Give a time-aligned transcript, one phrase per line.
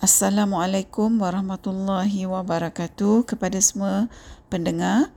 [0.00, 4.08] Assalamualaikum warahmatullahi wabarakatuh kepada semua
[4.48, 5.12] pendengar.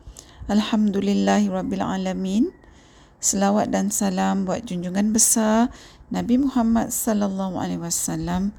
[0.52, 2.52] Alhamdulillahirabbilalamin.
[3.24, 5.72] Selawat dan salam buat junjungan besar
[6.12, 8.52] Nabi Muhammad sallallahu alaihi wasallam,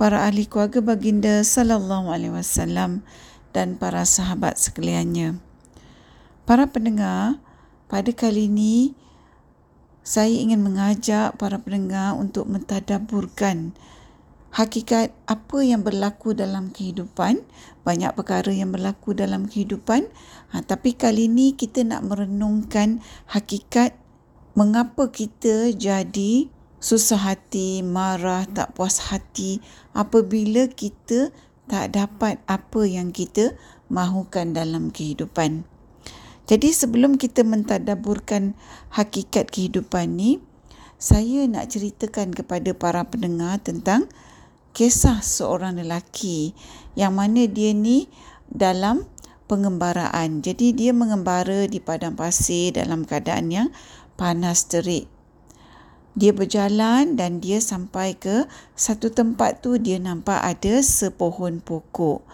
[0.00, 3.04] para ahli keluarga baginda sallallahu alaihi wasallam
[3.52, 5.44] dan para sahabat sekaliannya.
[6.48, 7.36] Para pendengar,
[7.84, 8.96] pada kali ini
[10.00, 13.76] saya ingin mengajak para pendengar untuk mentadaburkan
[14.50, 17.42] hakikat apa yang berlaku dalam kehidupan
[17.86, 20.10] banyak perkara yang berlaku dalam kehidupan
[20.50, 22.98] ha, tapi kali ini kita nak merenungkan
[23.30, 23.94] hakikat
[24.58, 26.50] mengapa kita jadi
[26.80, 29.60] susah hati, marah, tak puas hati
[29.92, 31.28] apabila kita
[31.68, 33.54] tak dapat apa yang kita
[33.92, 35.62] mahukan dalam kehidupan.
[36.50, 38.58] Jadi sebelum kita mentadaburkan
[38.90, 40.42] hakikat kehidupan ni,
[40.98, 44.10] saya nak ceritakan kepada para pendengar tentang
[44.72, 46.54] kisah seorang lelaki
[46.94, 48.06] yang mana dia ni
[48.50, 49.06] dalam
[49.50, 50.42] pengembaraan.
[50.46, 53.68] Jadi dia mengembara di padang pasir dalam keadaan yang
[54.14, 55.10] panas terik.
[56.14, 62.26] Dia berjalan dan dia sampai ke satu tempat tu dia nampak ada sepohon pokok.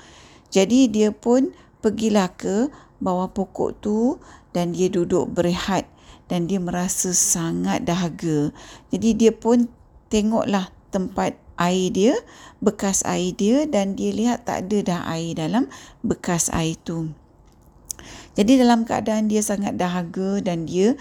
[0.48, 1.52] Jadi dia pun
[1.84, 4.16] pergilah ke bawah pokok tu
[4.56, 5.84] dan dia duduk berehat
[6.26, 8.50] dan dia merasa sangat dahaga.
[8.88, 9.68] Jadi dia pun
[10.08, 12.14] tengoklah tempat air dia,
[12.60, 15.68] bekas air dia dan dia lihat tak ada dah air dalam
[16.04, 17.12] bekas air tu.
[18.36, 20.94] Jadi dalam keadaan dia sangat dahaga dan dia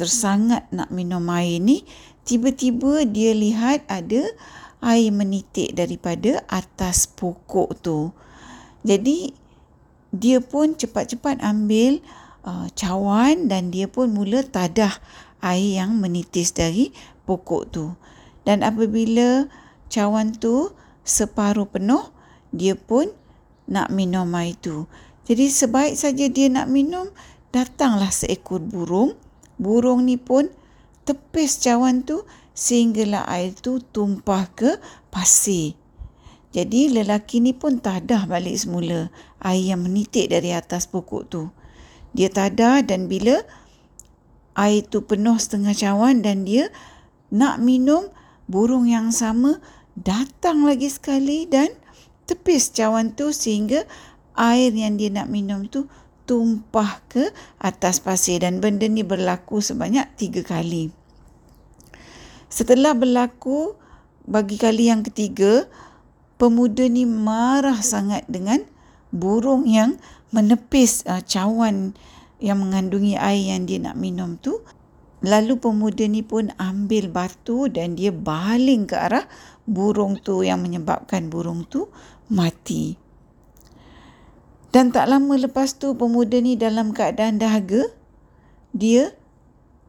[0.00, 1.84] tersangat nak minum air ni,
[2.24, 4.24] tiba-tiba dia lihat ada
[4.80, 8.00] air menitik daripada atas pokok tu.
[8.80, 9.36] Jadi
[10.10, 12.00] dia pun cepat-cepat ambil
[12.48, 14.96] uh, cawan dan dia pun mula tadah
[15.44, 16.96] air yang menitis dari
[17.28, 17.86] pokok tu.
[18.48, 19.46] Dan apabila
[19.90, 20.70] cawan tu
[21.02, 22.14] separuh penuh,
[22.54, 23.10] dia pun
[23.66, 24.86] nak minum air tu.
[25.26, 27.10] Jadi sebaik saja dia nak minum,
[27.50, 29.18] datanglah seekor burung.
[29.60, 30.48] Burung ni pun
[31.04, 34.78] tepis cawan tu sehinggalah air tu tumpah ke
[35.12, 35.76] pasir.
[36.50, 39.06] Jadi lelaki ni pun tadah balik semula
[39.38, 41.42] air yang menitik dari atas pokok tu.
[42.10, 43.38] Dia tadah dan bila
[44.58, 46.74] air tu penuh setengah cawan dan dia
[47.30, 48.10] nak minum,
[48.50, 49.62] burung yang sama
[49.98, 51.70] datang lagi sekali dan
[52.30, 53.86] tepis cawan tu sehingga
[54.38, 55.90] air yang dia nak minum tu
[56.30, 60.94] tumpah ke atas pasir dan benda ni berlaku sebanyak tiga kali.
[62.46, 63.74] Setelah berlaku
[64.30, 65.66] bagi kali yang ketiga,
[66.38, 68.62] pemuda ni marah sangat dengan
[69.10, 69.98] burung yang
[70.30, 71.98] menepis uh, cawan
[72.38, 74.62] yang mengandungi air yang dia nak minum tu.
[75.20, 79.28] Lalu pemuda ni pun ambil batu dan dia baling ke arah
[79.68, 81.92] burung tu yang menyebabkan burung tu
[82.32, 82.96] mati.
[84.70, 87.90] Dan tak lama lepas tu pemuda ni dalam keadaan dahaga,
[88.70, 89.12] dia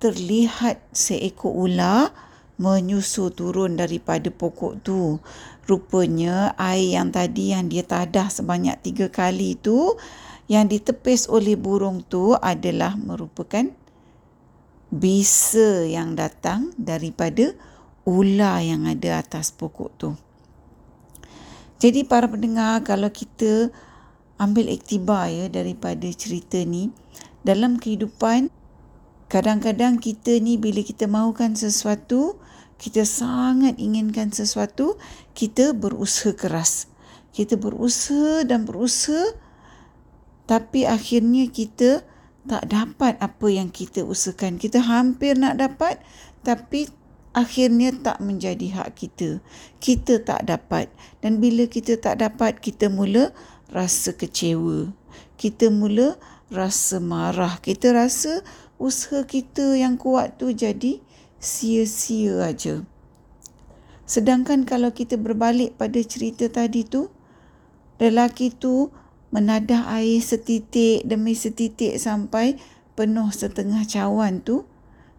[0.02, 2.10] terlihat seekor ular
[2.58, 5.22] menyusu turun daripada pokok tu.
[5.70, 9.96] Rupanya air yang tadi yang dia tadah sebanyak tiga kali tu
[10.52, 13.70] yang ditepis oleh burung tu adalah merupakan
[14.92, 17.56] bisa yang datang daripada
[18.04, 20.10] ular yang ada atas pokok tu.
[21.82, 23.72] Jadi para pendengar kalau kita
[24.38, 26.94] ambil iktibar ya daripada cerita ni
[27.42, 28.54] dalam kehidupan
[29.32, 32.38] kadang-kadang kita ni bila kita mahukan sesuatu
[32.78, 34.98] kita sangat inginkan sesuatu
[35.38, 36.90] kita berusaha keras.
[37.32, 39.38] Kita berusaha dan berusaha
[40.50, 42.04] tapi akhirnya kita
[42.48, 44.58] tak dapat apa yang kita usahakan.
[44.58, 46.02] Kita hampir nak dapat
[46.42, 46.90] tapi
[47.32, 49.40] akhirnya tak menjadi hak kita.
[49.78, 50.92] Kita tak dapat.
[51.22, 53.32] Dan bila kita tak dapat, kita mula
[53.72, 54.92] rasa kecewa.
[55.40, 56.20] Kita mula
[56.52, 57.62] rasa marah.
[57.64, 58.44] Kita rasa
[58.82, 61.00] usaha kita yang kuat tu jadi
[61.42, 62.84] sia-sia aja.
[64.06, 67.08] Sedangkan kalau kita berbalik pada cerita tadi tu,
[67.96, 68.92] lelaki tu
[69.32, 72.60] menadah air setitik demi setitik sampai
[73.00, 74.68] penuh setengah cawan tu,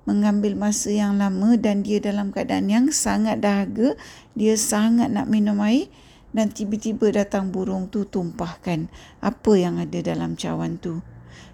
[0.04, 3.96] mengambil masa yang lama dan dia dalam keadaan yang sangat dahaga,
[4.36, 5.88] dia sangat nak minum air
[6.32, 8.88] dan tiba-tiba datang burung tu tumpahkan
[9.20, 11.00] apa yang ada dalam cawan tu.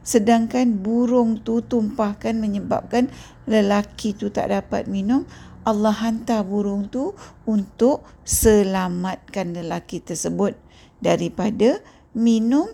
[0.02, 3.12] Sedangkan burung tu tumpahkan menyebabkan
[3.44, 5.28] lelaki tu tak dapat minum,
[5.68, 7.12] Allah hantar burung tu
[7.44, 10.56] untuk selamatkan lelaki tersebut
[11.04, 11.84] daripada
[12.18, 12.66] minum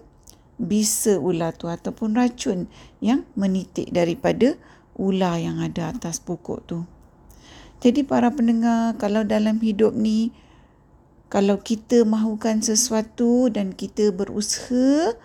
[0.57, 2.67] bisa ular tu ataupun racun
[3.05, 4.57] yang menitik daripada
[4.97, 6.79] ular yang ada atas pokok tu.
[7.85, 10.33] Jadi para pendengar, kalau dalam hidup ni
[11.29, 15.19] kalau kita mahukan sesuatu dan kita berusaha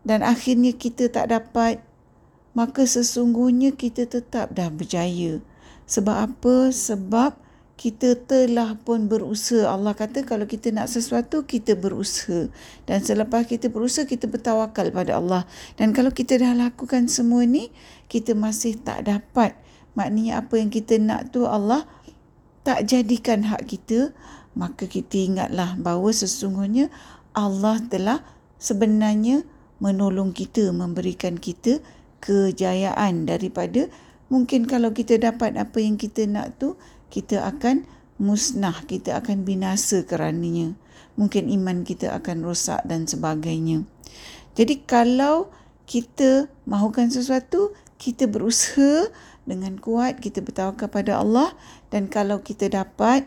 [0.00, 1.84] dan akhirnya kita tak dapat
[2.56, 5.44] maka sesungguhnya kita tetap dah berjaya
[5.84, 7.36] sebab apa sebab
[7.78, 9.70] kita telah pun berusaha.
[9.70, 12.50] Allah kata kalau kita nak sesuatu, kita berusaha.
[12.90, 15.46] Dan selepas kita berusaha, kita bertawakal pada Allah.
[15.78, 17.70] Dan kalau kita dah lakukan semua ni,
[18.10, 19.54] kita masih tak dapat.
[19.94, 21.86] Maknanya apa yang kita nak tu Allah
[22.66, 24.10] tak jadikan hak kita,
[24.58, 26.90] maka kita ingatlah bahawa sesungguhnya
[27.30, 28.26] Allah telah
[28.58, 29.46] sebenarnya
[29.78, 31.78] menolong kita, memberikan kita
[32.18, 33.86] kejayaan daripada
[34.28, 36.76] mungkin kalau kita dapat apa yang kita nak tu,
[37.08, 37.88] kita akan
[38.18, 40.74] musnah, kita akan binasa kerananya.
[41.18, 43.82] Mungkin iman kita akan rosak dan sebagainya.
[44.54, 45.50] Jadi kalau
[45.88, 49.10] kita mahukan sesuatu, kita berusaha
[49.48, 51.56] dengan kuat, kita bertawakal pada Allah
[51.88, 53.24] dan kalau kita dapat,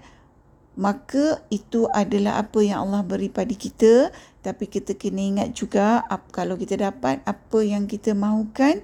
[0.77, 4.13] maka itu adalah apa yang Allah beri pada kita.
[4.41, 8.79] Tapi kita kena ingat juga kalau kita dapat apa yang kita mahukan,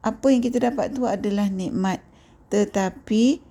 [0.00, 2.00] apa yang kita dapat tu adalah nikmat.
[2.48, 3.49] Tetapi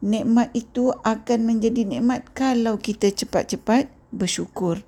[0.00, 4.80] nikmat itu akan menjadi nikmat kalau kita cepat-cepat bersyukur.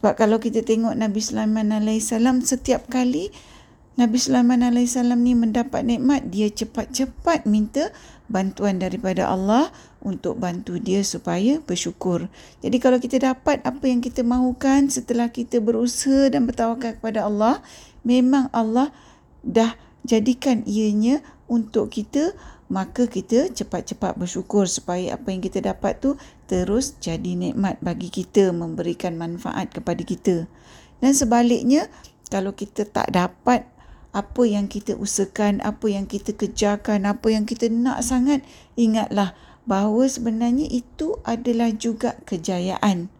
[0.00, 2.14] Sebab kalau kita tengok Nabi Sulaiman AS
[2.44, 3.30] setiap kali
[3.98, 7.90] Nabi Sulaiman AS ni mendapat nikmat, dia cepat-cepat minta
[8.30, 12.30] bantuan daripada Allah untuk bantu dia supaya bersyukur.
[12.62, 17.58] Jadi kalau kita dapat apa yang kita mahukan setelah kita berusaha dan bertawakal kepada Allah,
[18.06, 18.94] memang Allah
[19.42, 19.74] dah
[20.06, 21.18] jadikan ianya
[21.48, 22.36] untuk kita
[22.68, 28.52] maka kita cepat-cepat bersyukur supaya apa yang kita dapat tu terus jadi nikmat bagi kita
[28.52, 30.44] memberikan manfaat kepada kita.
[31.00, 31.88] Dan sebaliknya
[32.28, 33.64] kalau kita tak dapat
[34.12, 38.44] apa yang kita usahakan apa yang kita kejarkan apa yang kita nak sangat
[38.76, 39.36] ingatlah
[39.68, 43.12] bahawa sebenarnya itu adalah juga kejayaan.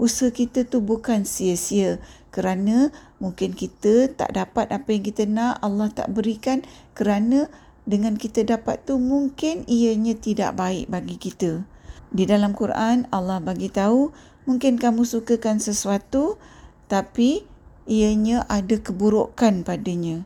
[0.00, 2.00] Usaha kita tu bukan sia-sia
[2.32, 2.88] kerana
[3.20, 6.64] mungkin kita tak dapat apa yang kita nak Allah tak berikan
[6.96, 7.52] kerana
[7.90, 11.66] dengan kita dapat tu mungkin ianya tidak baik bagi kita.
[12.14, 14.14] Di dalam Quran Allah bagi tahu
[14.46, 16.38] mungkin kamu sukakan sesuatu
[16.86, 17.42] tapi
[17.90, 20.22] ianya ada keburukan padanya.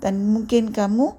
[0.00, 1.12] Dan mungkin kamu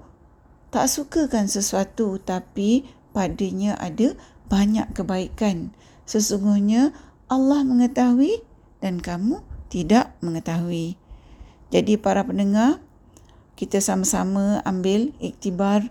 [0.73, 4.17] tak sukakan sesuatu tapi padanya ada
[4.49, 5.73] banyak kebaikan.
[6.09, 6.93] Sesungguhnya
[7.29, 8.41] Allah mengetahui
[8.81, 10.97] dan kamu tidak mengetahui.
[11.73, 12.77] Jadi para pendengar,
[13.55, 15.87] kita sama-sama ambil iktibar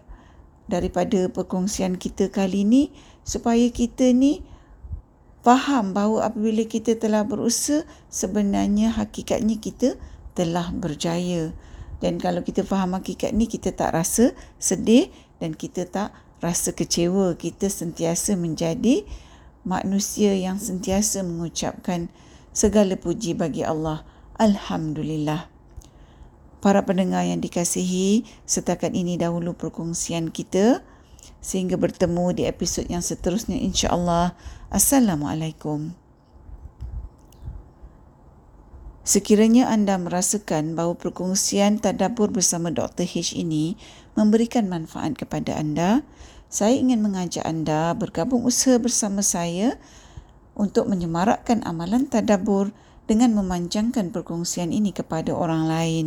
[0.68, 2.92] daripada perkongsian kita kali ini
[3.24, 4.44] supaya kita ni
[5.44, 9.96] faham bahawa apabila kita telah berusaha sebenarnya hakikatnya kita
[10.32, 11.52] telah berjaya.
[12.00, 15.08] Dan kalau kita faham hakikat ni kita tak rasa sedih
[15.40, 16.12] dan kita tak
[16.44, 17.32] rasa kecewa.
[17.40, 19.08] Kita sentiasa menjadi
[19.64, 22.12] manusia yang sentiasa mengucapkan
[22.52, 24.04] segala puji bagi Allah.
[24.36, 25.53] Alhamdulillah
[26.64, 30.80] para pendengar yang dikasihi, setakat ini dahulu perkongsian kita.
[31.44, 34.32] Sehingga bertemu di episod yang seterusnya insya-Allah.
[34.72, 35.92] Assalamualaikum.
[39.04, 43.04] Sekiranya anda merasakan bahawa perkongsian tadabbur bersama Dr.
[43.04, 43.76] H ini
[44.16, 46.00] memberikan manfaat kepada anda,
[46.48, 49.76] saya ingin mengajak anda bergabung usaha bersama saya
[50.56, 52.72] untuk menyemarakkan amalan tadabbur
[53.04, 56.06] dengan memanjangkan perkongsian ini kepada orang lain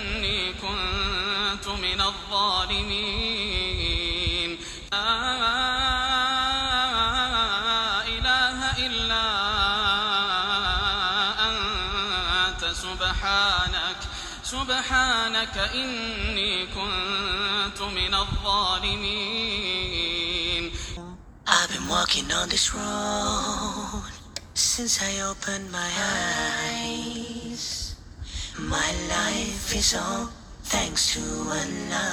[15.50, 19.56] سبحانك إني كنت من الظالمين
[21.48, 24.04] I've been walking on this road
[24.54, 25.90] since I opened my
[26.70, 27.96] eyes.
[28.56, 30.30] My life is all
[30.62, 31.20] thanks to
[31.60, 32.12] Allah.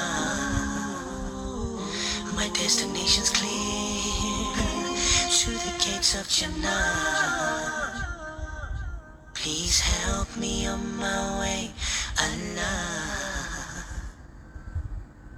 [2.36, 4.55] My destination's clear
[5.39, 7.93] to the gates of Jannah.
[9.36, 11.72] Please help me on my way
[12.19, 13.06] Allah.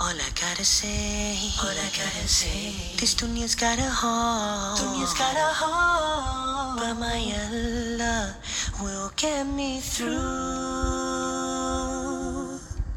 [0.02, 5.37] All I gotta say, all I gotta say, this dunya's got a heart, dunya's got
[5.37, 8.35] a heart, but my Allah
[8.80, 11.00] will get me through.